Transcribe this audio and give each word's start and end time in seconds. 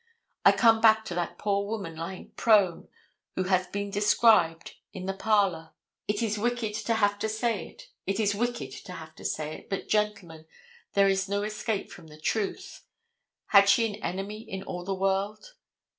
I 0.43 0.51
come 0.51 0.81
back 0.81 1.05
to 1.05 1.13
that 1.13 1.37
poor 1.37 1.67
woman 1.67 1.95
lying 1.95 2.31
prone, 2.31 2.87
as 3.37 3.49
has 3.49 3.67
been 3.67 3.91
described, 3.91 4.73
in 4.93 5.05
the 5.05 5.13
parlor. 5.13 5.73
It 6.07 6.23
is 6.23 6.39
wicked 6.39 6.73
to 6.87 6.95
have 6.95 7.19
to 7.19 7.29
say 7.29 7.67
it, 7.67 7.89
it 8.07 8.19
is 8.19 8.33
wicked 8.33 8.71
to 8.85 8.93
have 8.93 9.13
to 9.13 9.23
say 9.23 9.53
it, 9.57 9.69
but, 9.69 9.87
gentlemen, 9.89 10.47
there 10.93 11.07
is 11.07 11.29
no 11.29 11.43
escape 11.43 11.91
from 11.91 12.07
the 12.07 12.19
truth. 12.19 12.83
Had 13.49 13.69
she 13.69 13.85
an 13.93 14.01
enemy 14.01 14.39
in 14.41 14.63
all 14.63 14.83
the 14.83 14.95
world? 14.95 15.53